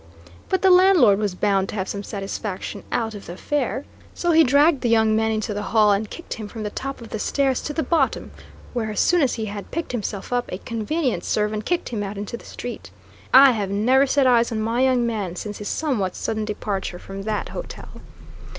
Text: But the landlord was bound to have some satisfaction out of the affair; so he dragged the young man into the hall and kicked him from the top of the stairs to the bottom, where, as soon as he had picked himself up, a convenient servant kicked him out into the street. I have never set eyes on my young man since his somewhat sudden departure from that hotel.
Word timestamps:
But 0.49 0.63
the 0.63 0.71
landlord 0.71 1.19
was 1.19 1.35
bound 1.35 1.69
to 1.69 1.75
have 1.75 1.87
some 1.87 2.01
satisfaction 2.01 2.81
out 2.91 3.13
of 3.13 3.27
the 3.27 3.33
affair; 3.33 3.85
so 4.15 4.31
he 4.31 4.43
dragged 4.43 4.81
the 4.81 4.89
young 4.89 5.15
man 5.15 5.29
into 5.31 5.53
the 5.53 5.61
hall 5.61 5.91
and 5.91 6.09
kicked 6.09 6.33
him 6.33 6.47
from 6.47 6.63
the 6.63 6.71
top 6.71 7.01
of 7.01 7.09
the 7.09 7.19
stairs 7.19 7.61
to 7.61 7.71
the 7.73 7.83
bottom, 7.83 8.31
where, 8.73 8.89
as 8.89 8.99
soon 8.99 9.21
as 9.21 9.35
he 9.35 9.45
had 9.45 9.69
picked 9.69 9.91
himself 9.91 10.33
up, 10.33 10.51
a 10.51 10.57
convenient 10.57 11.23
servant 11.23 11.65
kicked 11.65 11.89
him 11.89 12.01
out 12.01 12.17
into 12.17 12.35
the 12.35 12.45
street. 12.45 12.89
I 13.31 13.51
have 13.51 13.69
never 13.69 14.07
set 14.07 14.25
eyes 14.25 14.51
on 14.51 14.59
my 14.59 14.81
young 14.81 15.05
man 15.05 15.35
since 15.35 15.59
his 15.59 15.67
somewhat 15.69 16.15
sudden 16.15 16.45
departure 16.45 16.97
from 16.97 17.21
that 17.21 17.49
hotel. 17.49 18.01